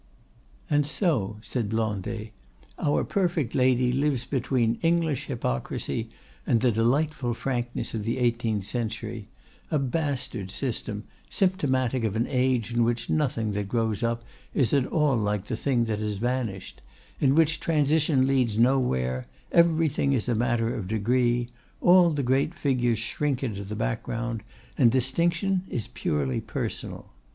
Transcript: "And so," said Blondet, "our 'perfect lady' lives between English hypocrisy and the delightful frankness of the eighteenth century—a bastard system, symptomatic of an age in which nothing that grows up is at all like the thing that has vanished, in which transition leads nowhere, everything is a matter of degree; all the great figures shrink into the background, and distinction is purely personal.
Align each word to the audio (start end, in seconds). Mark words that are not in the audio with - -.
"And 0.67 0.87
so," 0.87 1.37
said 1.43 1.69
Blondet, 1.69 2.31
"our 2.79 3.03
'perfect 3.03 3.53
lady' 3.53 3.93
lives 3.93 4.25
between 4.25 4.79
English 4.81 5.27
hypocrisy 5.27 6.09
and 6.47 6.59
the 6.59 6.71
delightful 6.71 7.35
frankness 7.35 7.93
of 7.93 8.03
the 8.03 8.17
eighteenth 8.17 8.63
century—a 8.65 9.77
bastard 9.77 10.49
system, 10.49 11.03
symptomatic 11.29 12.03
of 12.03 12.15
an 12.15 12.25
age 12.25 12.73
in 12.73 12.83
which 12.83 13.11
nothing 13.11 13.51
that 13.51 13.67
grows 13.67 14.01
up 14.01 14.23
is 14.55 14.73
at 14.73 14.87
all 14.87 15.15
like 15.15 15.45
the 15.45 15.55
thing 15.55 15.83
that 15.85 15.99
has 15.99 16.17
vanished, 16.17 16.81
in 17.19 17.35
which 17.35 17.59
transition 17.59 18.25
leads 18.25 18.57
nowhere, 18.57 19.27
everything 19.51 20.13
is 20.13 20.27
a 20.27 20.33
matter 20.33 20.73
of 20.75 20.87
degree; 20.87 21.47
all 21.79 22.09
the 22.09 22.23
great 22.23 22.55
figures 22.55 22.97
shrink 22.97 23.43
into 23.43 23.63
the 23.63 23.75
background, 23.75 24.41
and 24.79 24.89
distinction 24.89 25.61
is 25.69 25.85
purely 25.93 26.41
personal. 26.41 27.11